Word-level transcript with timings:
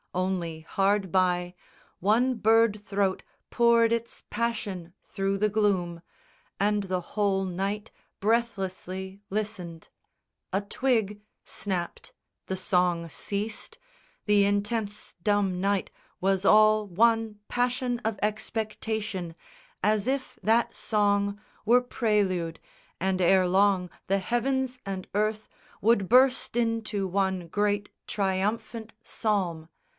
Only 0.15 0.61
hard 0.61 1.09
by 1.11 1.53
One 1.99 2.33
bird 2.35 2.77
throat 2.83 3.23
poured 3.49 3.93
its 3.93 4.23
passion 4.29 4.93
through 5.03 5.37
the 5.37 5.47
gloom, 5.47 6.01
And 6.59 6.83
the 6.83 6.99
whole 7.15 7.45
night 7.45 7.91
breathlessly 8.19 9.21
listened. 9.29 9.87
A 10.51 10.59
twig 10.59 11.21
Snapped, 11.45 12.11
the 12.47 12.57
song 12.57 13.07
ceased, 13.09 13.77
the 14.25 14.43
intense 14.43 15.15
dumb 15.23 15.61
night 15.61 15.91
was 16.19 16.43
all 16.43 16.87
One 16.87 17.39
passion 17.47 17.99
of 18.03 18.19
expectation 18.23 19.35
as 19.83 20.07
if 20.07 20.37
that 20.41 20.75
song 20.75 21.39
Were 21.63 21.79
prelude, 21.81 22.59
and 22.99 23.21
ere 23.21 23.47
long 23.47 23.89
the 24.07 24.19
heavens 24.19 24.79
and 24.85 25.07
earth 25.13 25.47
Would 25.79 26.09
burst 26.09 26.57
into 26.57 27.07
one 27.07 27.47
great 27.47 27.89
triumphant 28.07 28.93
psalm. 29.03 29.69